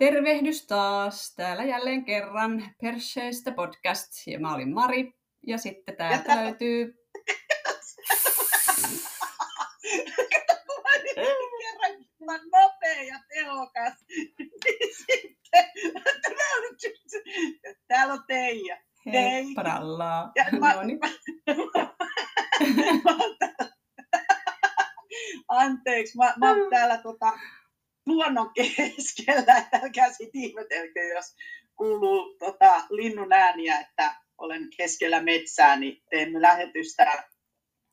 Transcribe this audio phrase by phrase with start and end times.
[0.00, 1.34] Tervehdys taas.
[1.36, 4.26] Täällä jälleen kerran Persseistä podcast.
[4.26, 5.12] Ja mä olin Mari.
[5.46, 6.94] Ja sitten täältä tää- löytyy...
[11.60, 13.94] kerran mä nopea ja tehokas.
[14.96, 15.64] Sitten,
[17.88, 18.76] täällä on- Teija.
[19.06, 19.12] Hei.
[19.32, 20.32] Heipparallaa.
[20.36, 20.98] Ja mä- No niin.
[25.48, 27.32] Anteeksi, mä, mä oon täällä tota,
[28.10, 31.34] luonnon keskellä, että älkää sit ihmetelkö, jos
[31.76, 37.24] kuuluu tota, linnun ääniä, että olen keskellä metsää, niin teemme lähetystä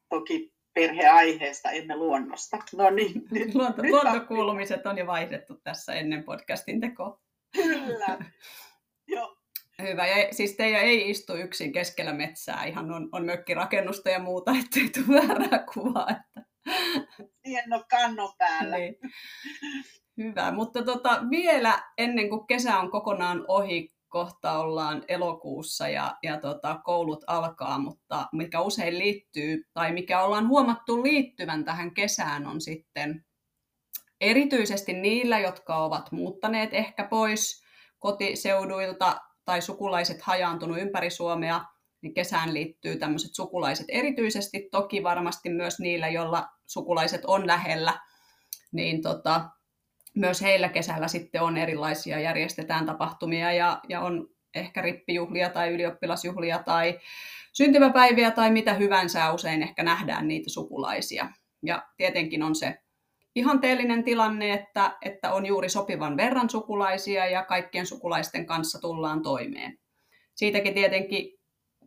[0.10, 2.58] toki perheaiheesta, emme luonnosta.
[2.76, 7.20] No niin, nyt Luonto, nyt luontokuulumiset on jo vaihdettu tässä ennen podcastin tekoa.
[7.54, 8.18] kyllä.
[9.08, 9.38] Joo,
[9.82, 10.08] Hyvä.
[10.08, 12.66] Ja siis teidän ei istu yksin keskellä metsää.
[12.66, 16.08] Ihan on, on mökkirakennusta ja muuta, ettei tule väärää kuvaa.
[16.10, 16.42] Että...
[17.46, 18.78] siihen on kannon päällä.
[18.78, 18.96] Niin.
[20.18, 26.40] Hyvä, mutta tota, vielä ennen kuin kesä on kokonaan ohi, kohta ollaan elokuussa ja, ja
[26.40, 32.62] tota, koulut alkaa, mutta mikä usein liittyy, tai mikä ollaan huomattu liittyvän tähän kesään, on
[32.62, 33.26] sitten
[34.22, 37.64] erityisesti niillä, jotka ovat muuttaneet ehkä pois
[38.00, 41.66] kotiseuduilta tai sukulaiset hajaantunut ympäri Suomea,
[42.02, 48.00] niin kesään liittyy tämmöiset sukulaiset erityisesti, toki varmasti myös niillä, joilla sukulaiset on lähellä,
[48.72, 49.50] niin tota,
[50.20, 56.60] myös heillä kesällä sitten on erilaisia, järjestetään tapahtumia ja, ja on ehkä rippijuhlia tai ylioppilasjuhlia
[56.60, 57.00] tai
[57.54, 61.30] syntymäpäiviä tai mitä hyvänsä, usein ehkä nähdään niitä sukulaisia.
[61.64, 62.78] Ja tietenkin on se
[63.36, 69.78] ihanteellinen tilanne, että, että on juuri sopivan verran sukulaisia ja kaikkien sukulaisten kanssa tullaan toimeen.
[70.36, 71.37] Siitäkin tietenkin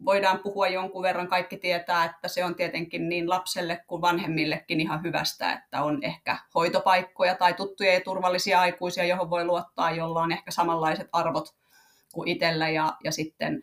[0.05, 5.03] voidaan puhua jonkun verran, kaikki tietää, että se on tietenkin niin lapselle kuin vanhemmillekin ihan
[5.03, 10.33] hyvästä, että on ehkä hoitopaikkoja tai tuttuja ja turvallisia aikuisia, johon voi luottaa, jolla on
[10.33, 11.55] ehkä samanlaiset arvot
[12.13, 13.63] kuin itsellä ja, ja sitten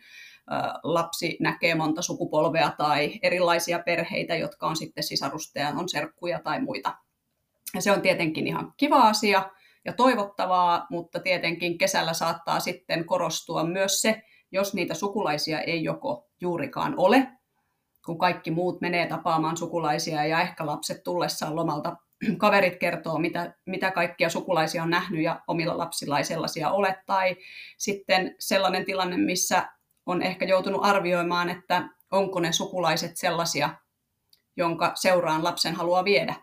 [0.84, 6.96] lapsi näkee monta sukupolvea tai erilaisia perheitä, jotka on sitten sisarusteja, on serkkuja tai muita.
[7.76, 9.50] Ja se on tietenkin ihan kiva asia
[9.86, 14.22] ja toivottavaa, mutta tietenkin kesällä saattaa sitten korostua myös se,
[14.52, 17.28] jos niitä sukulaisia ei joko juurikaan ole,
[18.06, 21.98] kun kaikki muut menee tapaamaan sukulaisia ja ehkä lapset tullessaan lomalta
[22.38, 27.04] kaverit kertoo, mitä, mitä kaikkia sukulaisia on nähnyt ja omilla lapsilla ei sellaisia ole.
[27.06, 27.36] Tai
[27.78, 29.70] sitten sellainen tilanne, missä
[30.06, 33.70] on ehkä joutunut arvioimaan, että onko ne sukulaiset sellaisia,
[34.58, 36.36] jonka seuraan lapsen haluaa viedä.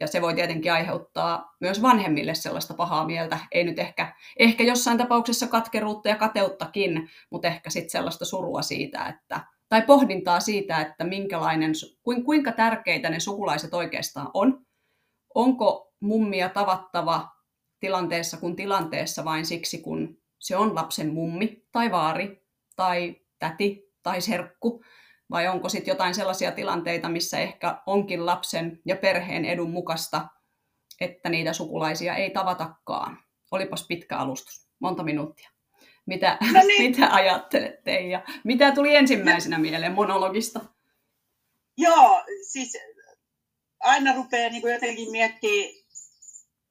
[0.00, 3.38] Ja se voi tietenkin aiheuttaa myös vanhemmille sellaista pahaa mieltä.
[3.52, 9.06] Ei nyt ehkä, ehkä jossain tapauksessa katkeruutta ja kateuttakin, mutta ehkä sitten sellaista surua siitä,
[9.06, 11.72] että, tai pohdintaa siitä, että minkälainen,
[12.24, 14.66] kuinka tärkeitä ne sukulaiset oikeastaan on.
[15.34, 17.28] Onko mummia tavattava
[17.80, 24.20] tilanteessa kuin tilanteessa vain siksi, kun se on lapsen mummi tai vaari tai täti tai
[24.20, 24.82] serkku,
[25.32, 30.28] vai onko sitten jotain sellaisia tilanteita, missä ehkä onkin lapsen ja perheen edun mukaista,
[31.00, 33.18] että niitä sukulaisia ei tavatakaan.
[33.50, 35.50] Olipas pitkä alustus, monta minuuttia.
[36.06, 36.90] Mitä, No niin.
[36.90, 40.60] mitä ajattelette ja mitä tuli ensimmäisenä mieleen monologista?
[41.76, 42.78] Joo, siis
[43.80, 45.82] aina rupeaa niin kuin jotenkin miettimään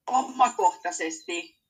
[0.07, 1.61] omakohtaisesti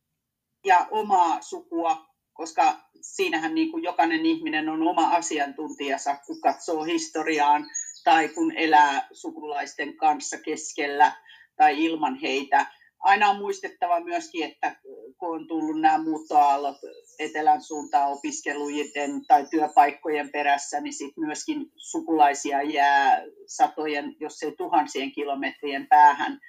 [0.66, 2.11] ja omaa sukua,
[2.42, 7.66] koska siinähän niin kuin jokainen ihminen on oma asiantuntijansa, kun katsoo historiaan
[8.04, 11.12] tai kun elää sukulaisten kanssa keskellä
[11.56, 12.66] tai ilman heitä.
[13.00, 14.76] Aina on muistettava myöskin, että
[15.18, 16.78] kun on tullut nämä muuttoaallot
[17.20, 25.12] etelän suuntaan opiskelujen tai työpaikkojen perässä, niin sitten myöskin sukulaisia jää satojen, jos ei tuhansien
[25.12, 26.40] kilometrien päähän,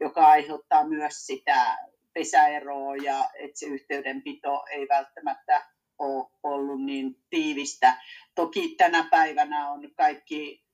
[0.00, 1.76] joka aiheuttaa myös sitä
[2.12, 5.66] pesäeroa ja että se yhteydenpito ei välttämättä
[5.98, 7.96] ole ollut niin tiivistä.
[8.34, 10.64] Toki tänä päivänä on kaikki,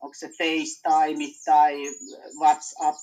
[0.00, 1.74] onko se FaceTime tai
[2.40, 2.98] WhatsApp,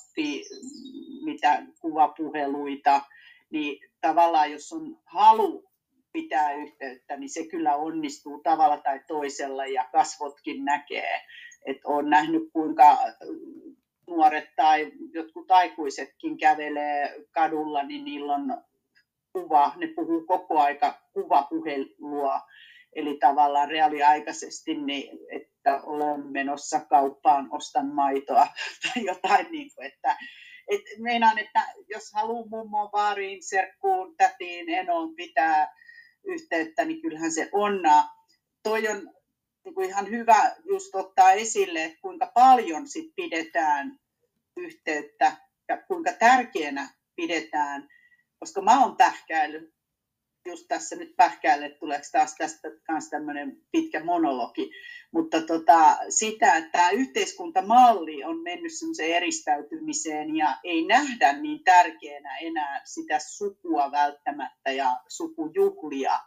[1.26, 3.02] mitä kuvapuheluita,
[3.50, 5.72] niin tavallaan jos on halu
[6.14, 11.22] pitää yhteyttä, niin se kyllä onnistuu tavalla tai toisella ja kasvotkin näkee.
[11.66, 12.98] Että olen nähnyt kuinka
[14.12, 18.64] nuoret tai jotkut aikuisetkin kävelee kadulla, niin niillä on
[19.34, 22.40] kuva, ne puhuu koko aika kuvapuhelua,
[22.94, 28.48] eli tavallaan reaaliaikaisesti, niin, että olen menossa kauppaan, ostan maitoa
[28.84, 30.18] tai jotain, niin kuin, että
[30.68, 35.74] et meinaan, että jos haluaa mummoon, vaariin, serkkuun, tätiin, enoon pitää
[36.24, 38.04] yhteyttä, niin kyllähän se onnaa.
[38.64, 39.14] Toi on
[39.66, 44.00] niin kuin ihan hyvä just ottaa esille, että kuinka paljon sit pidetään
[44.66, 45.38] yhteyttä
[45.70, 47.90] ja kuinka tärkeänä pidetään
[48.42, 49.74] koska mä oon pähkäillyt
[50.46, 54.72] just tässä nyt pähkäille, tuleeko taas tästä myös tämmöinen pitkä monologi,
[55.12, 62.38] mutta tota, sitä, että tämä yhteiskuntamalli on mennyt semmoiseen eristäytymiseen ja ei nähdä niin tärkeänä
[62.38, 66.20] enää sitä sukua välttämättä ja sukujuhlia.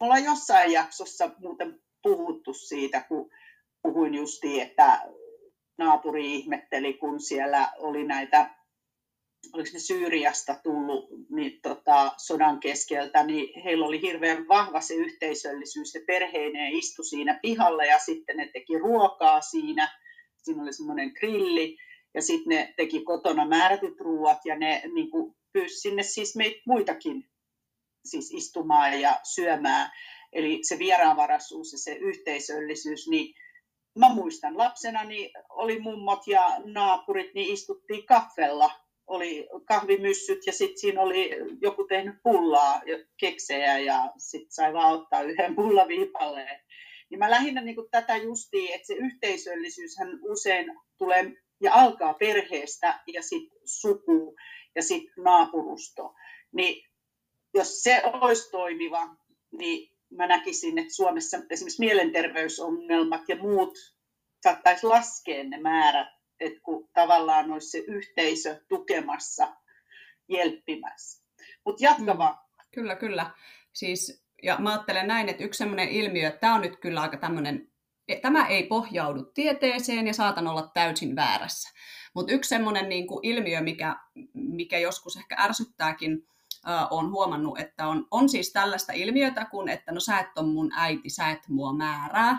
[0.00, 3.30] Me ollaan jossain jaksossa muuten puhuttu siitä, kun
[3.82, 5.00] puhuin justiin, että
[5.84, 8.50] naapuri ihmetteli, kun siellä oli näitä
[9.52, 15.92] oliko ne Syyriasta tullut niin, tota, sodan keskeltä, niin heillä oli hirveän vahva se yhteisöllisyys.
[15.92, 19.98] Se perheineen istui siinä pihalla ja sitten ne teki ruokaa siinä.
[20.42, 21.76] Siinä oli semmoinen grilli
[22.14, 26.60] ja sitten ne teki kotona määrätyt ruuat ja ne niin kuin, pyysi sinne siis meitä
[26.66, 27.28] muitakin
[28.04, 29.90] siis istumaan ja syömään.
[30.32, 33.34] Eli se vieraanvaraisuus ja se yhteisöllisyys, niin
[33.98, 38.70] mä muistan lapsena, niin oli mummot ja naapurit, niin istuttiin kaffella
[39.06, 41.30] oli kahvimyssyt ja sitten siinä oli
[41.60, 42.82] joku tehnyt pullaa,
[43.16, 46.60] keksejä ja sitten sai vaan ottaa yhden pullaviipalleen.
[47.10, 50.66] Niin mä lähinnä niin tätä justiin, että se yhteisöllisyyshän usein
[50.98, 54.36] tulee ja alkaa perheestä ja sitten suku
[54.74, 56.14] ja sitten naapurusto.
[56.52, 56.88] Niin
[57.54, 59.16] jos se olisi toimiva,
[59.52, 63.78] niin mä näkisin, että Suomessa esimerkiksi mielenterveysongelmat ja muut
[64.42, 69.56] saattaisi laskea ne määrät että kun tavallaan olisi se yhteisö tukemassa,
[70.28, 71.24] jelppimässä.
[71.64, 72.18] Mutta jatka mm.
[72.18, 72.38] vaan.
[72.74, 73.30] Kyllä, kyllä.
[73.72, 77.16] Siis, ja mä ajattelen näin, että yksi sellainen ilmiö, että tämä on nyt kyllä aika
[77.16, 77.72] tämmöinen,
[78.08, 81.70] e, tämä ei pohjaudu tieteeseen ja saatan olla täysin väärässä.
[82.14, 83.96] Mutta yksi semmoinen niin kuin ilmiö, mikä,
[84.34, 86.28] mikä joskus ehkä ärsyttääkin,
[86.90, 90.70] on huomannut, että on, on siis tällaista ilmiötä kuin, että no sä et on mun
[90.76, 92.38] äiti, sä et mua määrää,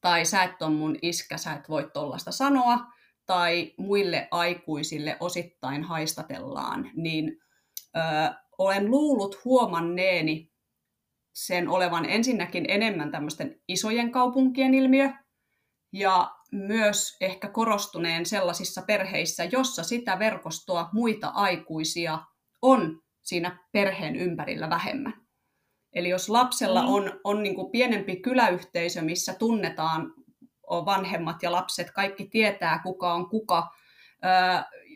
[0.00, 2.78] tai sä et on mun iskä, sä et voi tollasta sanoa,
[3.26, 7.40] tai muille aikuisille osittain haistatellaan, niin
[7.96, 8.00] ö,
[8.58, 10.52] olen luullut huomanneeni
[11.32, 15.10] sen olevan ensinnäkin enemmän tämmöisten isojen kaupunkien ilmiö,
[15.92, 22.18] ja myös ehkä korostuneen sellaisissa perheissä, jossa sitä verkostoa muita aikuisia
[22.62, 25.14] on siinä perheen ympärillä vähemmän.
[25.92, 26.88] Eli jos lapsella mm.
[26.88, 30.14] on, on niin kuin pienempi kyläyhteisö, missä tunnetaan
[30.70, 33.68] vanhemmat ja lapset, kaikki tietää kuka on kuka,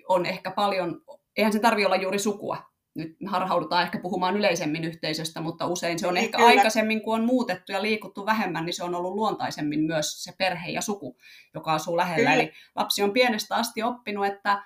[0.08, 1.00] on ehkä paljon,
[1.37, 2.73] eihän se tarvitse olla juuri sukua.
[2.94, 6.49] Nyt harhaudutaan ehkä puhumaan yleisemmin yhteisöstä, mutta usein se on niin, ehkä kyllä.
[6.49, 10.70] aikaisemmin, kun on muutettu ja liikuttu vähemmän, niin se on ollut luontaisemmin myös se perhe
[10.70, 11.17] ja suku,
[11.55, 12.31] joka asuu lähellä.
[12.31, 12.43] Kyllä.
[12.43, 14.64] Eli lapsi on pienestä asti oppinut, että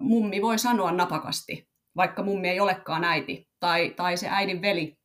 [0.00, 1.65] mummi voi sanoa napakasti,
[1.96, 4.98] vaikka mummi ei olekaan äiti, tai, tai se äidin veli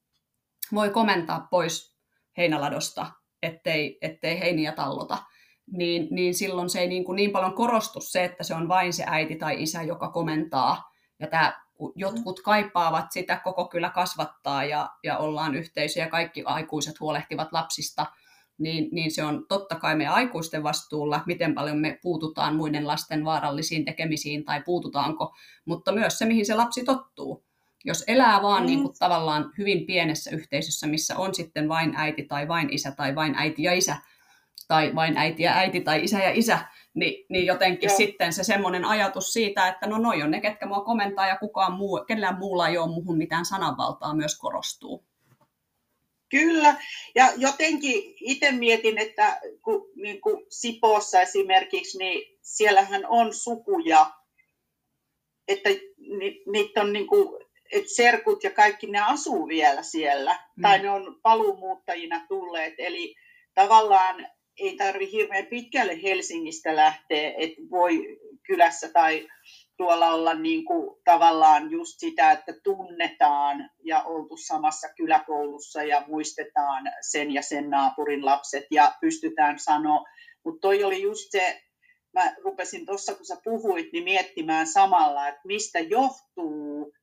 [0.73, 1.97] voi komentaa pois
[2.38, 3.11] heinäladosta,
[3.43, 5.17] ettei, ettei heiniä tallota
[5.71, 8.93] niin, niin silloin se ei niin, kuin niin paljon korostu se, että se on vain
[8.93, 10.91] se äiti tai isä, joka komentaa.
[11.19, 11.61] Ja tämä,
[11.95, 18.05] jotkut kaipaavat sitä, koko kyllä kasvattaa ja, ja ollaan yhteisö ja kaikki aikuiset huolehtivat lapsista,
[18.61, 23.25] niin, niin se on totta kai meidän aikuisten vastuulla, miten paljon me puututaan muiden lasten
[23.25, 25.35] vaarallisiin tekemisiin tai puututaanko,
[25.65, 27.43] mutta myös se, mihin se lapsi tottuu.
[27.85, 28.67] Jos elää vaan mm.
[28.67, 33.15] niin kuin, tavallaan hyvin pienessä yhteisössä, missä on sitten vain äiti tai vain isä tai
[33.15, 33.97] vain äiti ja isä,
[34.67, 36.59] tai vain äiti ja äiti tai isä ja isä,
[36.93, 37.97] niin, niin jotenkin Joo.
[37.97, 41.73] sitten se semmoinen ajatus siitä, että no noi on ne, ketkä mua komentaa ja kukaan
[41.73, 45.10] muu, kellään muulla ei ole muuhun mitään sananvaltaa myös korostuu.
[46.31, 46.76] Kyllä,
[47.16, 54.11] ja jotenkin itse mietin, että kun, niin kuin Sipoossa esimerkiksi, niin siellähän on sukuja,
[55.47, 60.61] että ni, niitä on niin kuin, että serkut ja kaikki ne asuu vielä siellä, mm.
[60.61, 63.16] tai ne on paluumuuttajina tulleet, eli
[63.54, 69.28] tavallaan ei tarvi hirveän pitkälle Helsingistä lähteä, että voi kylässä tai
[69.81, 76.83] tuolla olla niin kuin tavallaan just sitä, että tunnetaan ja oltu samassa kyläkoulussa ja muistetaan
[77.02, 80.04] sen ja sen naapurin lapset ja pystytään sanoa.
[80.45, 81.61] Mutta toi oli just se,
[82.14, 86.94] mä rupesin tuossa kun sä puhuit, niin miettimään samalla, että mistä johtuu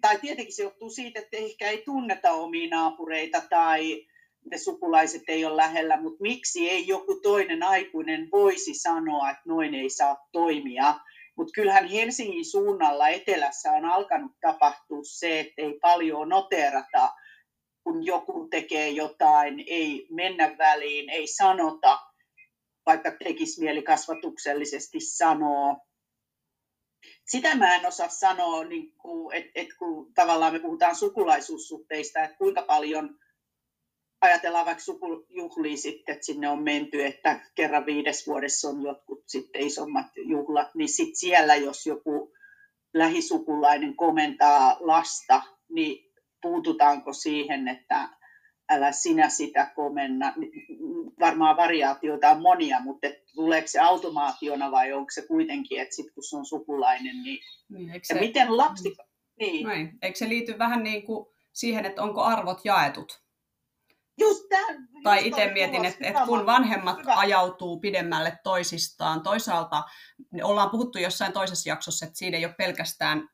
[0.00, 4.06] tai tietenkin se johtuu siitä, että ehkä ei tunneta omia naapureita tai
[4.50, 9.74] ne sukulaiset ei ole lähellä, mutta miksi ei joku toinen aikuinen voisi sanoa, että noin
[9.74, 10.94] ei saa toimia.
[11.36, 17.08] Mutta kyllähän Helsingin suunnalla etelässä on alkanut tapahtua se, että ei paljon noterata,
[17.84, 21.98] kun joku tekee jotain, ei mennä väliin, ei sanota,
[22.86, 25.76] vaikka tekisi mieli kasvatuksellisesti sanoa.
[27.26, 28.92] Sitä mä en osaa sanoa, niin
[29.32, 33.18] että et kun tavallaan me puhutaan sukulaisuussuhteista, että kuinka paljon
[34.20, 39.62] ajatellaan vaikka sukujuhlia sitten, että sinne on menty, että kerran viides vuodessa on jotkut sitten
[39.62, 42.32] isommat juhlat, niin sitten siellä jos joku
[42.94, 48.08] lähisukulainen komentaa lasta, niin puututaanko siihen, että
[48.70, 50.34] älä sinä sitä komenna.
[51.20, 56.24] Varmaan variaatioita on monia, mutta tuleeko se automaationa vai onko se kuitenkin, että sit kun
[56.24, 57.38] se on sukulainen, niin...
[57.68, 58.14] niin se...
[58.14, 58.96] Ja miten lapsi...
[59.38, 59.66] Niin.
[59.66, 59.98] Noin.
[60.02, 63.27] Eikö se liity vähän niin kuin siihen, että onko arvot jaetut?
[64.18, 67.14] Just tämän, tai itse mietin, että, että kun vanhemmat Hyvä.
[67.16, 69.82] ajautuu pidemmälle toisistaan, toisaalta
[70.42, 73.28] ollaan puhuttu jossain toisessa jaksossa, että siinä ei ole pelkästään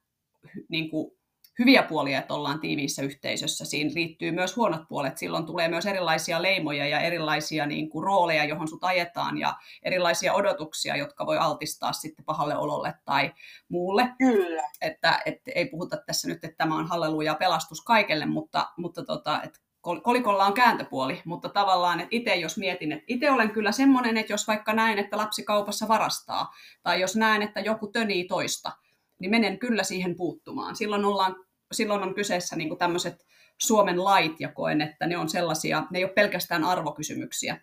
[0.68, 1.10] niin kuin,
[1.58, 3.64] hyviä puolia, että ollaan tiiviissä yhteisössä.
[3.64, 5.18] Siinä liittyy myös huonot puolet.
[5.18, 10.34] Silloin tulee myös erilaisia leimoja ja erilaisia niin kuin, rooleja, johon sut ajetaan ja erilaisia
[10.34, 13.32] odotuksia, jotka voi altistaa sitten pahalle ololle tai
[13.68, 14.08] muulle.
[14.18, 14.62] Kyllä.
[14.80, 19.42] Että, että ei puhuta tässä nyt, että tämä on halleluja pelastus kaikelle, mutta, mutta tota,
[19.42, 19.58] että
[20.02, 24.32] kolikolla on kääntöpuoli, mutta tavallaan, että itse jos mietin, että itse olen kyllä semmoinen, että
[24.32, 28.72] jos vaikka näen, että lapsi kaupassa varastaa, tai jos näen, että joku tönii toista,
[29.20, 30.76] niin menen kyllä siihen puuttumaan.
[30.76, 31.36] Silloin, ollaan,
[31.72, 33.26] silloin on kyseessä niin tämmöiset
[33.58, 37.60] Suomen lait, ja koen, että ne on sellaisia, ne ei ole pelkästään arvokysymyksiä,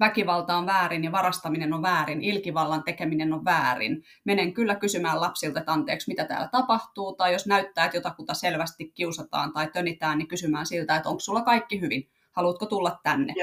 [0.00, 4.04] väkivalta on väärin ja varastaminen on väärin, ilkivallan tekeminen on väärin.
[4.24, 8.92] Menen kyllä kysymään lapsilta, että anteeksi, mitä täällä tapahtuu, tai jos näyttää, että jotakuta selvästi
[8.94, 13.34] kiusataan tai tönitään, niin kysymään siltä, että onko sulla kaikki hyvin, haluatko tulla tänne.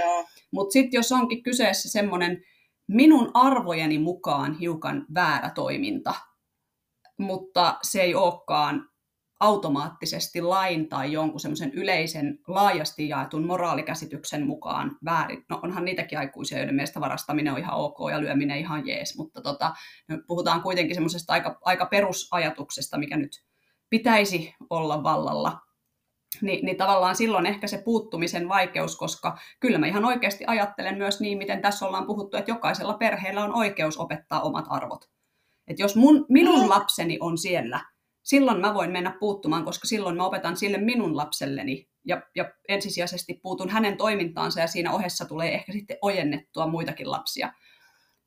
[0.51, 2.43] Mutta sitten jos onkin kyseessä semmoinen
[2.88, 6.13] minun arvojeni mukaan hiukan väärä toiminta,
[7.17, 8.89] mutta se ei olekaan
[9.43, 15.45] automaattisesti lain tai jonkun semmoisen yleisen laajasti jaetun moraalikäsityksen mukaan väärin.
[15.50, 19.41] No onhan niitäkin aikuisia, joiden mielestä varastaminen on ihan ok ja lyöminen ihan jees, mutta
[19.41, 19.73] tota,
[20.27, 23.43] puhutaan kuitenkin semmoisesta aika, aika perusajatuksesta, mikä nyt
[23.89, 25.59] pitäisi olla vallalla.
[26.41, 31.21] Ni, niin tavallaan silloin ehkä se puuttumisen vaikeus, koska kyllä mä ihan oikeasti ajattelen myös
[31.21, 35.05] niin, miten tässä ollaan puhuttu, että jokaisella perheellä on oikeus opettaa omat arvot.
[35.67, 36.69] Että jos mun, minun mm.
[36.69, 37.92] lapseni on siellä,
[38.23, 43.39] silloin mä voin mennä puuttumaan, koska silloin mä opetan sille minun lapselleni ja, ja ensisijaisesti
[43.43, 47.53] puutun hänen toimintaansa ja siinä ohessa tulee ehkä sitten ojennettua muitakin lapsia.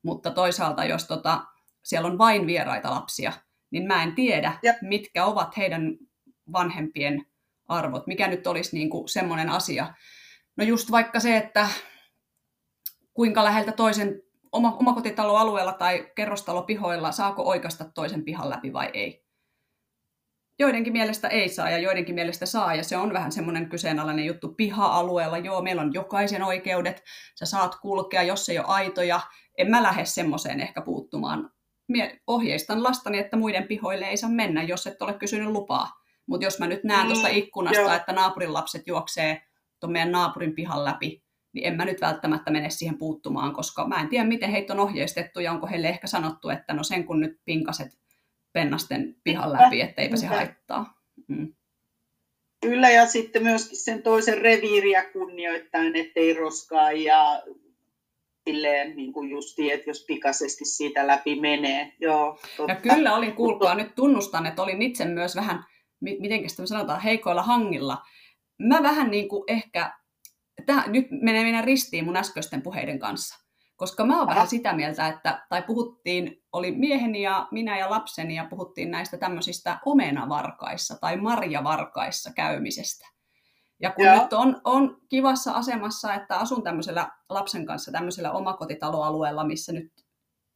[0.03, 1.43] Mutta toisaalta, jos tota,
[1.83, 3.33] siellä on vain vieraita lapsia,
[3.71, 4.73] niin mä en tiedä, ja.
[4.81, 5.97] mitkä ovat heidän
[6.51, 7.25] vanhempien
[7.67, 8.07] arvot.
[8.07, 9.93] Mikä nyt olisi niin kuin semmoinen asia.
[10.57, 11.67] No just vaikka se, että
[13.13, 19.26] kuinka läheltä toisen oma, omakotitaloalueella tai kerrostalopihoilla saako oikasta toisen pihan läpi vai ei
[20.59, 24.53] joidenkin mielestä ei saa ja joidenkin mielestä saa, ja se on vähän semmoinen kyseenalainen juttu
[24.53, 25.37] piha-alueella.
[25.37, 27.03] Joo, meillä on jokaisen oikeudet,
[27.39, 29.19] sä saat kulkea, jos ei ole aitoja.
[29.57, 31.49] En mä lähde semmoiseen ehkä puuttumaan.
[31.87, 35.91] Mie ohjeistan lastani, että muiden pihoille ei saa mennä, jos et ole kysynyt lupaa.
[36.27, 37.93] Mutta jos mä nyt näen mm, tuosta ikkunasta, joo.
[37.93, 39.41] että naapurin lapset juoksee
[39.79, 41.23] tuon meidän naapurin pihan läpi,
[41.53, 44.79] niin en mä nyt välttämättä mene siihen puuttumaan, koska mä en tiedä, miten heitä on
[44.79, 47.87] ohjeistettu ja onko heille ehkä sanottu, että no sen kun nyt pinkaset
[48.57, 50.93] pennasten pihan läpi, etteipä se haittaa.
[51.27, 51.53] Mm.
[52.61, 57.43] Kyllä, ja sitten myöskin sen toisen reviiriä kunnioittain, ettei roskaa ja
[58.49, 61.93] silleen niin kuin justi, että jos pikaisesti siitä läpi menee.
[61.99, 62.73] Joo, totta.
[62.73, 65.63] Ja kyllä oli, kuulkaa, nyt tunnustan, että olin itse myös vähän,
[65.99, 67.97] miten sitä sanotaan, heikoilla hangilla.
[68.59, 69.91] Mä vähän niin kuin ehkä,
[70.65, 73.46] täh, nyt menee minä ristiin mun äskeisten puheiden kanssa.
[73.77, 78.35] Koska mä oon vähän sitä mieltä, että, tai puhuttiin, oli mieheni ja minä ja lapseni
[78.35, 83.07] ja puhuttiin näistä tämmöisistä omenavarkaissa tai marjavarkaissa käymisestä.
[83.79, 84.21] Ja kun ja.
[84.21, 89.91] nyt on, on kivassa asemassa, että asun tämmöisellä lapsen kanssa tämmöisellä omakotitaloalueella, missä nyt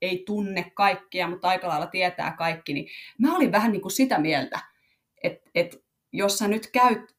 [0.01, 2.87] ei tunne kaikkia, mutta aika lailla tietää kaikki, niin
[3.19, 4.59] mä olin vähän niin kuin sitä mieltä,
[5.23, 5.77] että, että
[6.13, 7.15] jos sä nyt käyt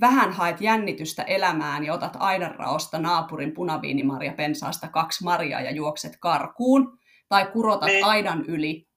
[0.00, 6.98] vähän haet jännitystä elämään ja otat aidanraosta naapurin punaviinimarja pensaasta kaksi marjaa ja juokset karkuun,
[7.28, 7.88] tai kurotat.
[7.88, 8.04] Niin.
[8.04, 8.88] aidan yli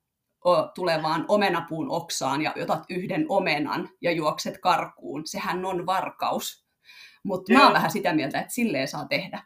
[0.76, 5.22] tulevaan omenapuun oksaan ja otat yhden omenan ja juokset karkuun.
[5.26, 6.68] Sehän on varkaus.
[7.24, 9.44] Mutta mä oon vähän sitä mieltä, että silleen saa tehdä.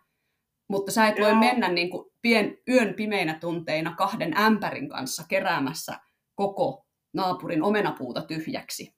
[0.70, 1.28] Mutta sä et Joo.
[1.28, 6.00] voi mennä niin kuin pien, yön pimeinä tunteina kahden ämpärin kanssa keräämässä
[6.36, 8.96] koko naapurin omenapuuta tyhjäksi.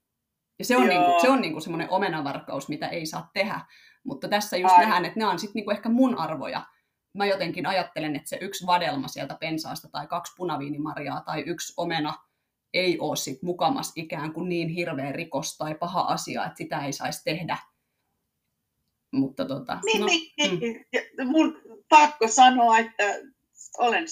[0.60, 3.60] Ja se on, niinku, se on niinku semmoinen omenavarkaus, mitä ei saa tehdä.
[4.04, 4.82] Mutta tässä just Ai.
[4.82, 6.66] nähdään, että nämä on sitten niinku ehkä mun arvoja.
[7.18, 12.14] Mä jotenkin ajattelen, että se yksi vadelma sieltä pensaasta tai kaksi punaviinimarjaa tai yksi omena
[12.74, 16.94] ei ole sit mukamas ikään kuin niin hirveä rikos tai paha asia, että sitä ei
[16.94, 17.58] saisi tehdä.
[19.14, 20.86] Mutta tota, niin, no, niin,
[21.20, 21.28] mm.
[21.28, 23.04] mun pakko sanoa, että
[23.78, 24.06] olen,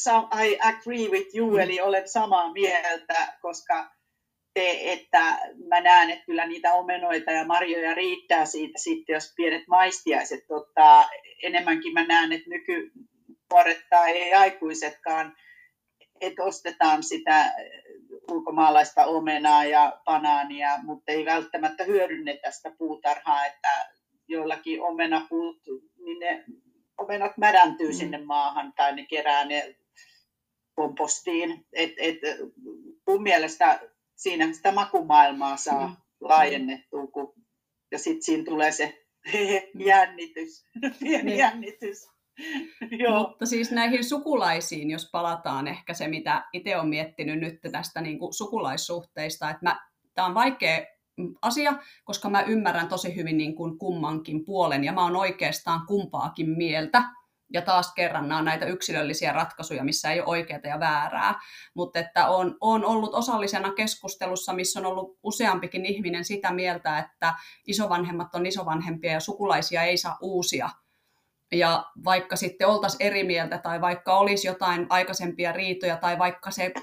[0.45, 1.60] I agree with you, mm.
[1.60, 3.91] eli olen samaa mieltä, koska
[4.53, 9.67] se, että mä näen, että kyllä niitä omenoita ja marjoja riittää siitä sitten, jos pienet
[9.67, 11.10] maistiaiset ottaa.
[11.43, 15.36] Enemmänkin mä näen, että nykynuoret tai ei aikuisetkaan,
[16.22, 17.53] että ostetaan sitä
[18.31, 23.89] ulkomaalaista omenaa ja banaania, mutta ei välttämättä hyödynnetä sitä puutarhaa, että
[24.27, 25.58] joillakin omenapuut,
[26.05, 26.43] niin ne
[26.98, 27.93] omenat mädäntyy mm.
[27.93, 29.75] sinne maahan tai ne kerää ne
[30.75, 31.65] kompostiin.
[31.74, 32.17] Et, et,
[33.08, 33.79] mun mielestä
[34.21, 35.95] siinä sitä makumaailmaa saa mm.
[36.19, 37.33] laajennettua, kun,
[37.91, 39.05] ja sitten siinä tulee se
[39.85, 40.65] jännitys,
[40.99, 41.37] pieni niin.
[41.37, 42.07] jännitys.
[43.03, 43.27] Joo.
[43.27, 48.19] Mutta siis näihin sukulaisiin, jos palataan ehkä se, mitä itse olen miettinyt nyt tästä niin
[48.19, 49.75] kuin sukulaissuhteista, että
[50.13, 50.85] tämä on vaikea
[51.41, 51.73] asia,
[52.03, 57.03] koska mä ymmärrän tosi hyvin niin kuin kummankin puolen ja mä oon oikeastaan kumpaakin mieltä.
[57.53, 61.39] Ja taas kerran nämä on näitä yksilöllisiä ratkaisuja, missä ei ole oikeaa ja väärää.
[61.74, 67.34] Mutta että on, on ollut osallisena keskustelussa, missä on ollut useampikin ihminen sitä mieltä, että
[67.67, 70.70] isovanhemmat on isovanhempia ja sukulaisia ei saa uusia.
[71.51, 76.74] Ja vaikka sitten oltaisiin eri mieltä tai vaikka olisi jotain aikaisempia riitoja tai vaikka se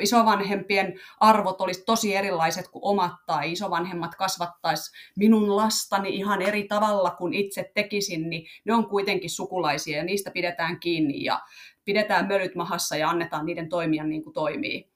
[0.00, 7.10] isovanhempien arvot olisi tosi erilaiset kuin omat tai isovanhemmat kasvattaisi minun lastani ihan eri tavalla
[7.10, 11.40] kuin itse tekisin, niin ne on kuitenkin sukulaisia ja niistä pidetään kiinni ja
[11.84, 14.90] pidetään mölyt mahassa ja annetaan niiden toimia niin kuin toimii.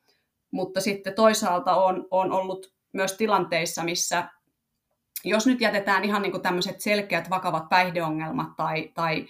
[0.51, 4.29] Mutta sitten toisaalta on, on ollut myös tilanteissa, missä
[5.25, 9.27] jos nyt jätetään ihan niin kuin tämmöiset selkeät vakavat päihdeongelmat tai, tai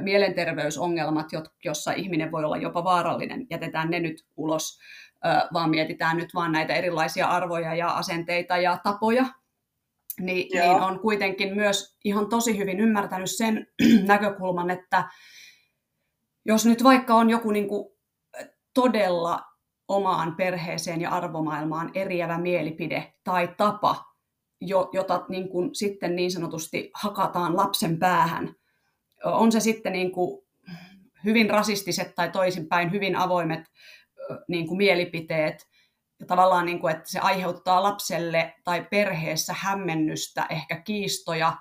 [0.00, 1.26] mielenterveysongelmat,
[1.64, 4.78] jossa ihminen voi olla jopa vaarallinen, jätetään ne nyt ulos,
[5.52, 9.26] vaan mietitään nyt vaan näitä erilaisia arvoja ja asenteita ja tapoja,
[10.20, 13.66] niin, niin on kuitenkin myös ihan tosi hyvin ymmärtänyt sen
[14.08, 15.08] näkökulman, että
[16.44, 17.88] jos nyt vaikka on joku niin kuin
[18.74, 19.42] todella
[19.88, 24.04] omaan perheeseen ja arvomaailmaan eriävä mielipide tai tapa,
[24.92, 28.54] jota niin kuin sitten niin sanotusti hakataan lapsen päähän,
[29.24, 30.46] on se sitten niin kuin
[31.24, 33.60] hyvin rasistiset tai toisinpäin hyvin avoimet
[34.48, 35.66] niin kuin mielipiteet,
[36.20, 41.56] ja tavallaan, niin kuin, että se aiheuttaa lapselle tai perheessä hämmennystä, ehkä kiistoja,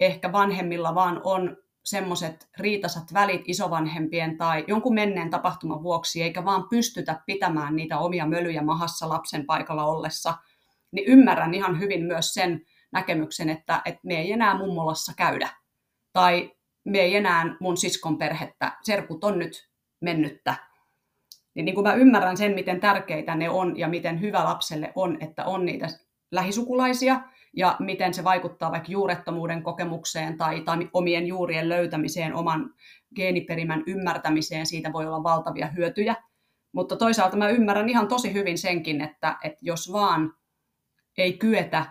[0.00, 6.68] ehkä vanhemmilla vaan on semmoiset riitasat välit isovanhempien tai jonkun menneen tapahtuman vuoksi, eikä vaan
[6.68, 10.34] pystytä pitämään niitä omia mölyjä mahassa lapsen paikalla ollessa,
[10.92, 15.48] niin ymmärrän ihan hyvin myös sen näkemyksen, että, että me ei enää mummolassa käydä.
[16.12, 16.52] Tai
[16.84, 19.70] me ei enää mun siskon perhettä, serkut on nyt
[20.00, 20.69] mennyttä,
[21.60, 25.16] niin, niin kuin mä ymmärrän sen, miten tärkeitä ne on ja miten hyvä lapselle on,
[25.20, 25.86] että on niitä
[26.30, 27.20] lähisukulaisia
[27.56, 32.74] ja miten se vaikuttaa vaikka juurettomuuden kokemukseen tai, tai omien juurien löytämiseen, oman
[33.16, 36.14] geeniperimän ymmärtämiseen, siitä voi olla valtavia hyötyjä.
[36.72, 40.32] Mutta toisaalta mä ymmärrän ihan tosi hyvin senkin, että, että jos vaan
[41.18, 41.86] ei kyetä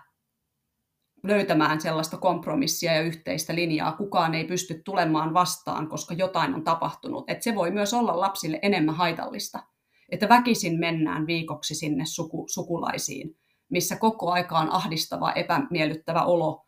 [1.24, 3.92] löytämään sellaista kompromissia ja yhteistä linjaa.
[3.92, 7.30] Kukaan ei pysty tulemaan vastaan, koska jotain on tapahtunut.
[7.30, 9.64] Et se voi myös olla lapsille enemmän haitallista.
[10.10, 13.36] Että väkisin mennään viikoksi sinne suku, sukulaisiin,
[13.70, 16.66] missä koko aika on ahdistava, epämiellyttävä olo.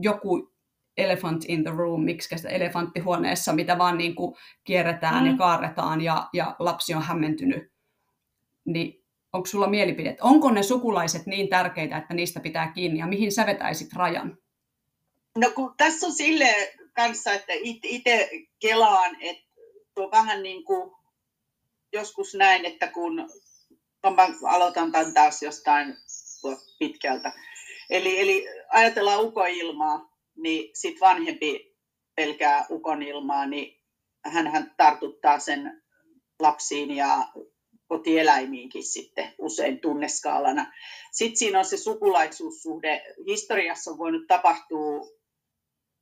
[0.00, 0.52] Joku
[0.96, 5.30] elephant in the room, miksi sitä elefanttihuoneessa, mitä vaan niin kuin kierretään mm.
[5.30, 7.72] ja kaarretaan ja, ja lapsi on hämmentynyt.
[8.66, 9.05] Niin
[9.36, 13.46] Onko sulla mielipide, onko ne sukulaiset niin tärkeitä, että niistä pitää kiinni ja mihin sä
[13.46, 14.38] vetäisit rajan?
[15.38, 19.44] No kun tässä on sille kanssa, että itse kelaan, että
[19.94, 20.92] tuo vähän niin kuin
[21.92, 23.16] joskus näin, että kun
[24.02, 25.96] no mä aloitan tämän taas jostain
[26.78, 27.32] pitkältä.
[27.90, 31.76] Eli, eli ajatellaan ukoilmaa, niin sitten vanhempi
[32.14, 33.80] pelkää ukonilmaa, niin
[34.24, 35.82] hän tartuttaa sen
[36.40, 37.28] lapsiin ja
[37.88, 40.72] kotieläimiinkin sitten usein tunneskaalana.
[41.12, 43.02] Sitten siinä on se sukulaisuussuhde.
[43.26, 45.16] Historiassa on voinut tapahtua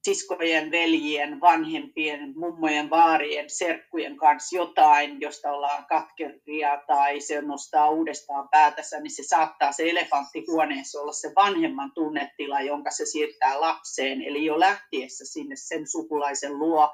[0.05, 8.49] siskojen, veljien, vanhempien, mummojen, vaarien, serkkujen kanssa jotain, josta ollaan katkeria tai se nostaa uudestaan
[8.49, 14.23] päätänsä, niin se saattaa se elefantti huoneessa olla se vanhemman tunnetila, jonka se siirtää lapseen.
[14.23, 16.93] Eli jo lähtiessä sinne sen sukulaisen luo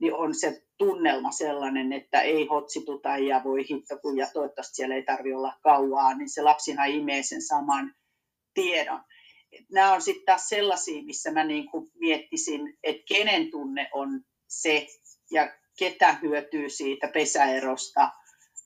[0.00, 4.94] niin on se tunnelma sellainen, että ei hotsituta ja voi hitto kun ja toivottavasti siellä
[4.94, 7.94] ei tarvi olla kauaa, niin se lapsihan imee sen saman
[8.54, 9.00] tiedon.
[9.72, 14.86] Nämä on sitten taas sellaisia, missä mä niin kuin miettisin, että kenen tunne on se
[15.30, 18.10] ja ketä hyötyy siitä pesäerosta–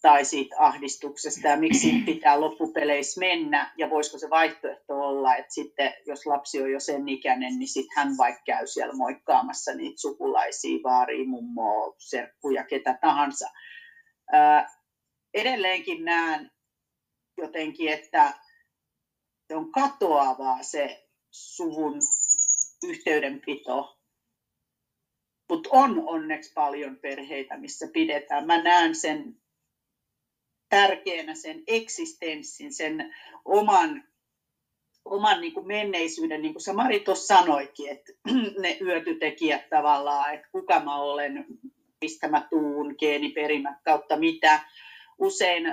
[0.02, 5.94] tai siitä ahdistuksesta ja miksi pitää loppupeleissä mennä ja voisiko se vaihtoehto olla, että sitten
[6.06, 10.78] jos lapsi on jo sen ikäinen, niin sitten hän vaikka käy siellä moikkaamassa niitä sukulaisia,
[10.84, 13.48] vaaria, mummoa, serkkuja, ketä tahansa.
[14.32, 14.70] Ää,
[15.34, 16.50] edelleenkin näen
[17.36, 18.32] jotenkin, että
[19.48, 22.00] se on katoavaa se suvun
[22.84, 23.98] yhteydenpito,
[25.48, 28.46] mutta on onneksi paljon perheitä, missä pidetään.
[28.46, 29.40] Mä näen sen
[30.70, 34.04] tärkeänä sen eksistenssin, sen oman,
[35.04, 38.12] oman niin kuin menneisyyden, niin kuin sä Mari tuossa sanoikin, että
[38.62, 41.46] ne yötytekijät tavallaan, että kuka mä olen,
[42.00, 44.60] mistä mä tuun, geeniperimät kautta mitä.
[45.18, 45.64] Usein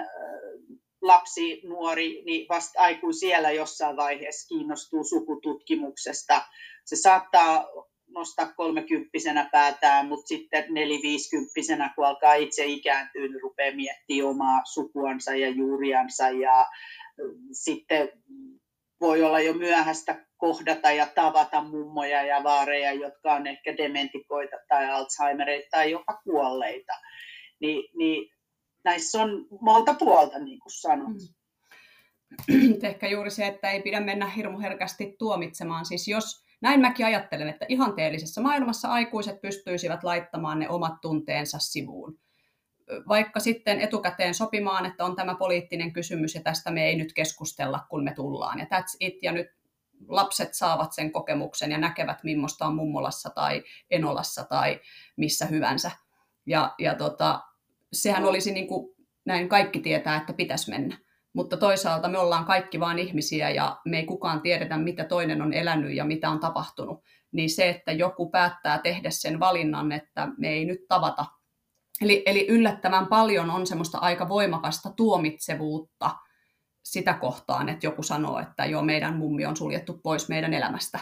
[1.01, 2.79] lapsi, nuori, niin vasta
[3.19, 6.41] siellä jossain vaiheessa kiinnostuu sukututkimuksesta.
[6.85, 7.67] Se saattaa
[8.07, 15.35] nostaa kolmekymppisenä päätään, mutta sitten neliviisikymppisenä, kun alkaa itse ikääntyä, niin rupeaa miettimään omaa sukuansa
[15.35, 16.65] ja juuriansa ja
[17.51, 18.09] sitten
[19.01, 24.89] voi olla jo myöhäistä kohdata ja tavata mummoja ja vaareja, jotka on ehkä dementikoita tai
[24.89, 26.93] Alzheimereita tai jopa kuolleita.
[27.61, 28.31] Ni, niin
[28.83, 31.07] näissä on monta puolta, niin kuin sanot.
[31.07, 32.73] Mm.
[32.89, 35.85] Ehkä juuri se, että ei pidä mennä hirmu herkästi tuomitsemaan.
[35.85, 42.19] Siis jos, näin mäkin ajattelen, että ihanteellisessa maailmassa aikuiset pystyisivät laittamaan ne omat tunteensa sivuun.
[43.07, 47.79] Vaikka sitten etukäteen sopimaan, että on tämä poliittinen kysymys ja tästä me ei nyt keskustella,
[47.89, 48.59] kun me tullaan.
[48.59, 49.23] Ja that's it.
[49.23, 49.47] Ja nyt
[50.07, 54.79] lapset saavat sen kokemuksen ja näkevät, millaista on mummolassa tai enolassa tai
[55.15, 55.91] missä hyvänsä.
[56.45, 57.41] Ja, ja tota,
[57.93, 60.97] sehän olisi niin kuin, näin kaikki tietää, että pitäisi mennä.
[61.37, 65.53] Mutta toisaalta me ollaan kaikki vain ihmisiä ja me ei kukaan tiedetä, mitä toinen on
[65.53, 67.03] elänyt ja mitä on tapahtunut.
[67.31, 71.25] Niin se, että joku päättää tehdä sen valinnan, että me ei nyt tavata.
[72.01, 76.11] Eli, eli yllättävän paljon on semmoista aika voimakasta tuomitsevuutta
[76.83, 80.99] sitä kohtaan, että joku sanoo, että joo, meidän mummi on suljettu pois meidän elämästä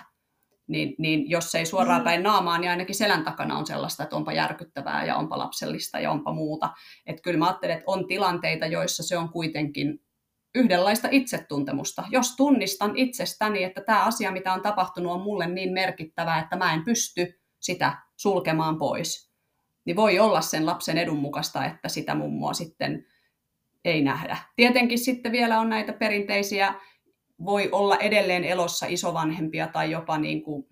[0.68, 2.04] niin, niin jos ei suoraan mm.
[2.04, 6.12] päin naamaa, niin ainakin selän takana on sellaista, että onpa järkyttävää ja onpa lapsellista ja
[6.12, 6.70] onpa muuta.
[7.06, 10.06] Että kyllä mä ajattelen, että on tilanteita, joissa se on kuitenkin
[10.56, 12.04] yhdenlaista itsetuntemusta.
[12.10, 16.74] Jos tunnistan itsestäni, että tämä asia, mitä on tapahtunut, on mulle niin merkittävää, että mä
[16.74, 19.32] en pysty sitä sulkemaan pois,
[19.86, 23.06] niin voi olla sen lapsen edun mukaista, että sitä mummoa sitten
[23.86, 24.38] ei nähdä.
[24.56, 26.74] Tietenkin sitten vielä on näitä perinteisiä
[27.46, 30.68] voi olla edelleen elossa isovanhempia tai jopa niin kuin,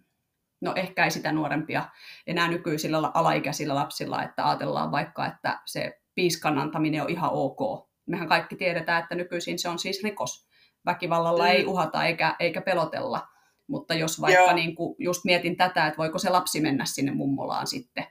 [0.62, 1.86] no ehkä ei sitä nuorempia
[2.28, 7.92] enää nykyisillä alaikäisillä lapsilla, että ajatellaan vaikka, että se piiskan antaminen on ihan ok.
[8.06, 10.48] Mehän kaikki tiedetään, että nykyisin se on siis rikos.
[10.86, 11.50] Väkivallalla mm.
[11.50, 13.28] ei uhata eikä, eikä pelotella.
[13.68, 17.68] Mutta jos vaikka niin kuin, just mietin tätä, että voiko se lapsi mennä sinne mummolaan
[17.68, 18.08] sitten.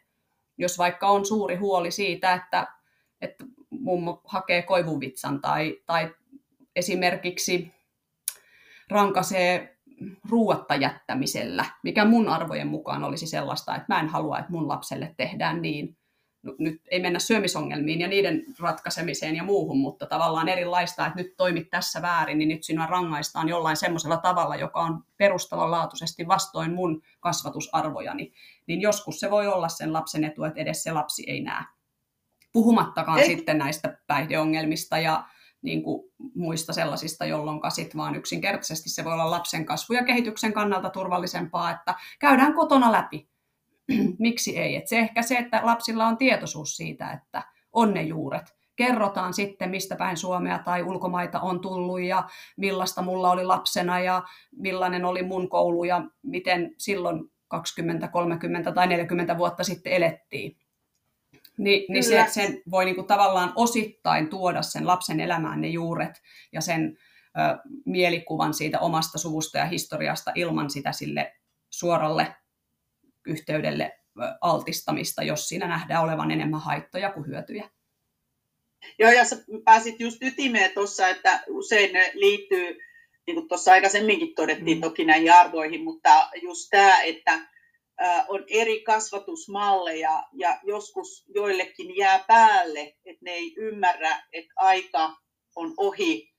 [0.59, 2.67] Jos vaikka on suuri huoli siitä, että,
[3.21, 6.15] että mummo hakee koivuvitsan tai, tai
[6.77, 7.73] esimerkiksi
[8.91, 9.79] rankasee
[10.31, 15.15] ruuatta jättämisellä, mikä mun arvojen mukaan olisi sellaista, että mä en halua, että mun lapselle
[15.17, 15.97] tehdään niin.
[16.59, 21.71] Nyt ei mennä syömisongelmiin ja niiden ratkaisemiseen ja muuhun, mutta tavallaan erilaista, että nyt toimit
[21.71, 28.33] tässä väärin, niin nyt sinua rangaistaan jollain semmoisella tavalla, joka on perustavanlaatuisesti vastoin mun kasvatusarvojani.
[28.67, 31.65] Niin joskus se voi olla sen lapsen etu, että edes se lapsi ei näe.
[32.53, 33.27] Puhumattakaan ei.
[33.27, 35.25] sitten näistä päihdeongelmista ja
[35.63, 40.53] niin kuin muista sellaisista, jolloin sit vaan yksinkertaisesti se voi olla lapsen kasvu- ja kehityksen
[40.53, 43.32] kannalta turvallisempaa, että käydään kotona läpi.
[44.19, 44.77] Miksi ei?
[44.77, 47.43] Et se ehkä se, että lapsilla on tietoisuus siitä, että
[47.73, 48.57] on ne juuret.
[48.77, 54.23] Kerrotaan sitten, mistä päin Suomea tai ulkomaita on tullut ja millaista mulla oli lapsena ja
[54.57, 60.57] millainen oli mun koulu ja miten silloin 20, 30 tai 40 vuotta sitten elettiin
[61.59, 66.23] niin, niin se, sen voi niin kuin tavallaan osittain tuoda sen lapsen elämään ne juuret
[66.53, 66.99] ja sen
[67.39, 71.35] ö, mielikuvan siitä omasta suvusta ja historiasta ilman sitä sille
[71.71, 72.37] suoralle
[73.27, 73.93] yhteydelle
[74.41, 77.71] altistamista, jos siinä nähdään olevan enemmän haittoja kuin hyötyjä.
[78.99, 82.79] Joo, ja sä pääsit just ytimeen tuossa, että usein ne liittyy,
[83.27, 84.81] niin kuin tuossa aikaisemminkin todettiin mm.
[84.81, 87.41] toki näihin arvoihin, mutta just tämä, että
[88.29, 95.17] on eri kasvatusmalleja ja joskus joillekin jää päälle, että ne ei ymmärrä, että aika
[95.57, 96.33] on ohi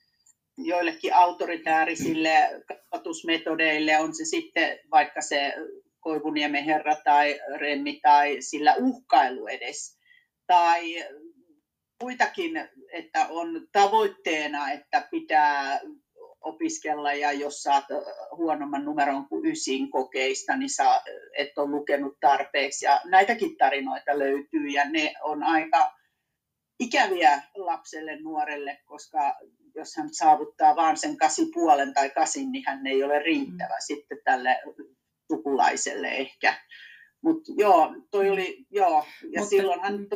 [0.58, 5.54] joillekin autoritäärisille kasvatusmetodeille, on se sitten vaikka se
[6.04, 9.98] Koivuniemen herra tai Remmi tai sillä uhkailu edes.
[10.48, 10.82] Tai
[12.04, 15.80] muitakin, että on tavoitteena, että pitää
[16.42, 17.86] opiskella ja jos saat
[18.38, 21.02] huonomman numeron kuin ysin kokeista, niin sä
[21.38, 22.86] et ole lukenut tarpeeksi.
[22.86, 25.92] Ja näitäkin tarinoita löytyy ja ne on aika
[26.80, 29.36] ikäviä lapselle, nuorelle, koska
[29.76, 33.86] jos hän saavuttaa vain sen kasi puolen tai kasin, niin hän ei ole riittävä mm.
[33.88, 34.62] sitten tälle
[35.36, 36.56] sukulaiselle ehkä.
[37.22, 40.08] Mutta joo, toi oli, joo, ja Mutta, silloinhan mm.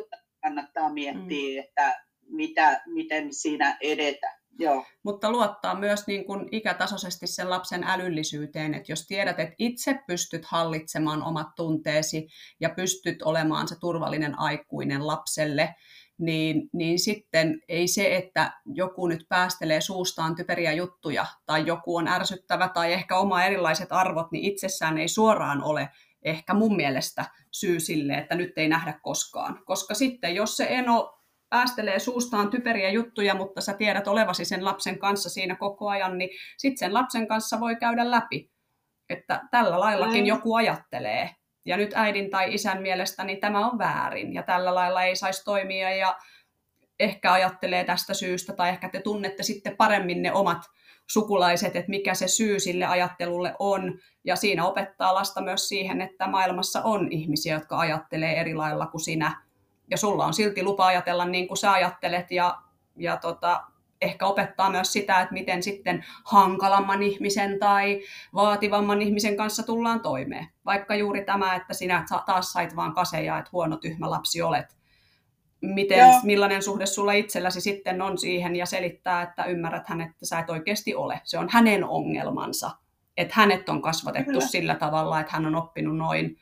[0.41, 1.67] kannattaa miettiä, mm.
[1.67, 4.37] että mitä, miten siinä edetä.
[4.59, 4.85] Joo.
[5.03, 10.45] Mutta luottaa myös niin kuin ikätasoisesti sen lapsen älyllisyyteen, että jos tiedät, että itse pystyt
[10.45, 12.27] hallitsemaan omat tunteesi
[12.59, 15.75] ja pystyt olemaan se turvallinen aikuinen lapselle,
[16.17, 22.07] niin, niin sitten ei se, että joku nyt päästelee suustaan typeriä juttuja tai joku on
[22.07, 25.89] ärsyttävä tai ehkä oma erilaiset arvot, niin itsessään ei suoraan ole
[26.23, 29.59] ehkä mun mielestä syy sille, että nyt ei nähdä koskaan.
[29.65, 31.17] Koska sitten, jos se eno
[31.49, 36.29] päästelee suustaan typeriä juttuja, mutta sä tiedät olevasi sen lapsen kanssa siinä koko ajan, niin
[36.57, 38.51] sitten sen lapsen kanssa voi käydä läpi,
[39.09, 41.29] että tällä laillakin joku ajattelee.
[41.67, 45.43] Ja nyt äidin tai isän mielestä niin tämä on väärin ja tällä lailla ei saisi
[45.45, 46.17] toimia ja
[46.99, 50.61] ehkä ajattelee tästä syystä tai ehkä te tunnette sitten paremmin ne omat
[51.07, 53.99] sukulaiset, että mikä se syy sille ajattelulle on.
[54.23, 59.01] Ja siinä opettaa lasta myös siihen, että maailmassa on ihmisiä, jotka ajattelee eri lailla kuin
[59.01, 59.41] sinä.
[59.91, 62.57] Ja sulla on silti lupa ajatella niin kuin sä ajattelet ja,
[62.95, 63.63] ja tota,
[64.01, 68.01] ehkä opettaa myös sitä, että miten sitten hankalamman ihmisen tai
[68.33, 70.47] vaativamman ihmisen kanssa tullaan toimeen.
[70.65, 74.77] Vaikka juuri tämä, että sinä taas sait vaan kaseja, että huono tyhmä lapsi olet.
[75.61, 80.39] Miten, millainen suhde sulla itselläsi sitten on siihen ja selittää, että ymmärrät hän, että sä
[80.39, 81.21] et oikeasti ole.
[81.23, 82.71] Se on hänen ongelmansa.
[83.17, 84.47] Että hänet on kasvatettu Kyllä.
[84.47, 86.37] sillä tavalla, että hän on oppinut noin.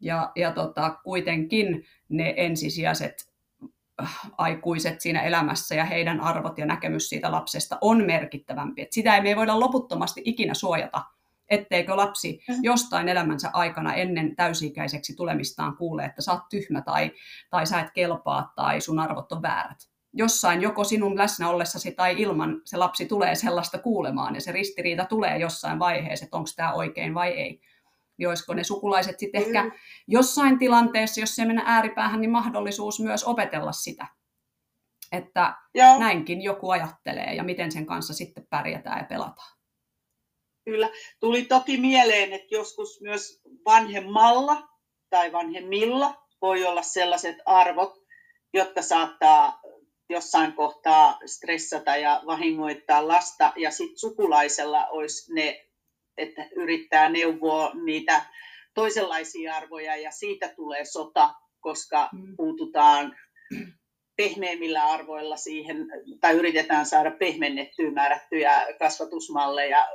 [0.00, 3.27] Ja, ja tota, kuitenkin ne ensisijaiset
[4.38, 8.82] aikuiset siinä elämässä ja heidän arvot ja näkemys siitä lapsesta on merkittävämpi.
[8.82, 11.04] Et sitä ei me ei voida loputtomasti ikinä suojata,
[11.50, 12.54] etteikö lapsi mm.
[12.62, 17.10] jostain elämänsä aikana ennen täysi-ikäiseksi tulemistaan kuule, että sä oot tyhmä tai,
[17.50, 19.78] tai sä et kelpaa tai sun arvot on väärät.
[20.12, 25.04] Jossain joko sinun läsnä ollessasi tai ilman se lapsi tulee sellaista kuulemaan ja se ristiriita
[25.04, 27.60] tulee jossain vaiheessa, että onko tämä oikein vai ei
[28.26, 29.72] olisiko ne sukulaiset sitten ehkä mm.
[30.08, 34.06] jossain tilanteessa, jos se mennä ääripäähän, niin mahdollisuus myös opetella sitä.
[35.12, 35.98] Että Joo.
[35.98, 39.58] näinkin joku ajattelee ja miten sen kanssa sitten pärjätään ja pelataan.
[40.64, 40.90] Kyllä.
[41.20, 44.68] Tuli toki mieleen, että joskus myös vanhemmalla
[45.10, 47.94] tai vanhemmilla voi olla sellaiset arvot,
[48.54, 49.60] jotka saattaa
[50.10, 55.67] jossain kohtaa stressata ja vahingoittaa lasta, ja sitten sukulaisella olisi ne
[56.18, 58.22] että yrittää neuvoa niitä
[58.74, 62.36] toisenlaisia arvoja ja siitä tulee sota, koska mm.
[62.36, 63.16] puututaan
[64.16, 65.76] pehmeimmillä arvoilla siihen,
[66.20, 69.86] tai yritetään saada pehmennettyä määrättyjä kasvatusmalleja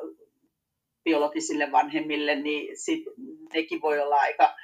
[1.03, 3.03] biologisille vanhemmille, niin sit
[3.53, 4.55] nekin voi olla aika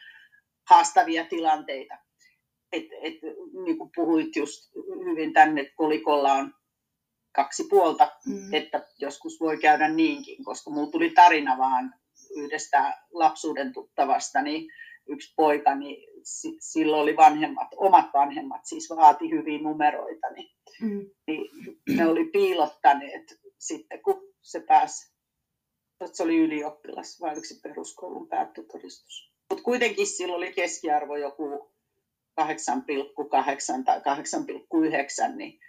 [0.70, 1.98] haastavia tilanteita.
[2.72, 3.16] Et, et,
[3.66, 4.72] niin kuin puhuit just
[5.06, 6.54] hyvin tänne, että kolikolla on
[7.36, 8.54] kaksi puolta, mm.
[8.54, 11.94] että joskus voi käydä niinkin, koska mulla tuli tarina vaan
[12.36, 14.72] yhdestä lapsuuden tuttavasta, niin
[15.10, 16.10] yksi poika, niin
[16.60, 20.50] silloin oli vanhemmat, omat vanhemmat, siis vaati hyviä numeroita, niin,
[20.82, 21.10] mm.
[21.28, 21.50] niin
[21.90, 25.14] ne oli piilottaneet sitten, kun se pääsi,
[26.14, 29.34] se oli ylioppilas vai yksi peruskoulun päättötodistus.
[29.50, 31.72] Mutta kuitenkin sillä oli keskiarvo joku
[32.42, 32.46] 8,8
[33.86, 35.60] tai 8,9, niin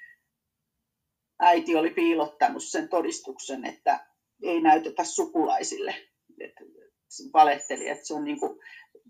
[1.40, 4.07] äiti oli piilottanut sen todistuksen, että
[4.42, 5.94] ei näytetä sukulaisille.
[6.40, 6.64] että
[7.33, 8.59] valehteli, että se on niin kuin,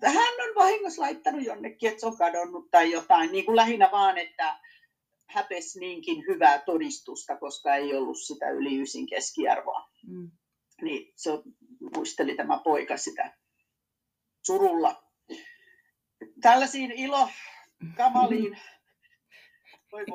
[0.05, 3.33] hän on vahingossa laittanut jonnekin, että se on kadonnut tai jotain.
[3.33, 4.61] Niin kuin lähinnä vaan, että
[5.29, 9.91] häpes niinkin hyvää todistusta, koska ei ollut sitä yli ysin keskiarvoa.
[10.07, 10.31] Mm.
[10.83, 11.31] Niin se
[11.97, 13.37] muisteli tämä poika sitä
[14.47, 15.03] surulla.
[16.43, 17.29] Tällaisiin ilo
[17.97, 18.61] kamaliin voi.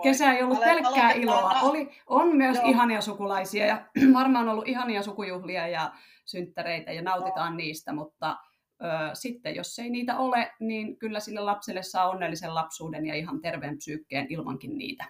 [0.04, 1.60] Kesä ei ollut pelkkää iloa.
[1.62, 2.70] Oli, on myös Joo.
[2.70, 3.86] ihania sukulaisia ja
[4.20, 5.92] varmaan ollut ihania sukujuhlia ja
[6.26, 7.58] synttäreitä ja nautitaan no.
[7.58, 8.38] niistä, mutta
[8.84, 13.42] ö, sitten jos ei niitä ole, niin kyllä sille lapselle saa onnellisen lapsuuden ja ihan
[13.42, 15.06] terveen psyykkeen ilmankin niitä.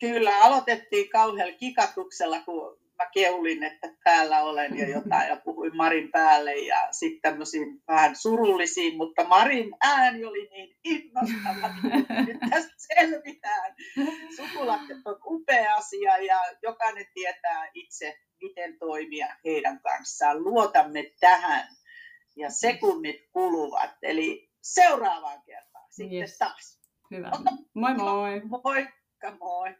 [0.00, 6.10] Kyllä, aloitettiin kauhealla kikatuksella, kun mä keulin, että täällä olen ja jotain ja puhuin Marin
[6.10, 11.74] päälle ja sitten tämmöisiin vähän surullisiin, mutta Marin ääni oli niin innostava,
[12.30, 13.74] että tästä selvitään.
[14.36, 20.44] Sukulakset on upea asia ja jokainen tietää itse, miten toimia heidän kanssaan.
[20.44, 21.68] Luotamme tähän
[22.36, 26.38] ja sekunnit kuluvat, eli seuraavaan kertaan sitten yes.
[26.38, 26.80] taas.
[27.10, 27.30] Hyvä.
[27.74, 28.40] Moi moi.
[28.64, 29.74] Moikka moi.